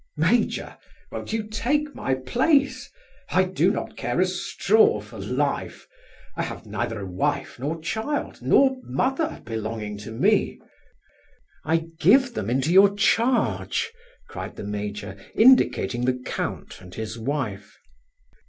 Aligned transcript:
"Major, 0.17 0.79
won't 1.11 1.31
you 1.31 1.43
take 1.43 1.93
my 1.93 2.15
place? 2.15 2.89
I 3.29 3.43
do 3.43 3.69
not 3.69 3.95
care 3.95 4.19
a 4.19 4.25
straw 4.25 4.99
for 4.99 5.19
life; 5.19 5.87
I 6.35 6.41
have 6.41 6.65
neither 6.65 7.01
a 7.01 7.05
wife, 7.05 7.59
nor 7.59 7.79
child, 7.79 8.39
nor 8.41 8.77
mother 8.81 9.43
belonging 9.45 9.99
to 9.99 10.11
me" 10.11 10.59
"I 11.65 11.85
give 11.99 12.33
them 12.33 12.49
into 12.49 12.73
your 12.73 12.95
charge," 12.95 13.91
cried 14.27 14.55
the 14.55 14.63
major, 14.63 15.17
indicating 15.35 16.05
the 16.05 16.17
Count 16.25 16.81
and 16.81 16.95
his 16.95 17.19
wife. 17.19 17.77